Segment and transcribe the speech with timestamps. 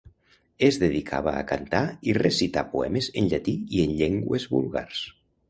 [0.67, 5.07] Es dedicava a cantar i recitar poemes en llatí i en llengües vulgars.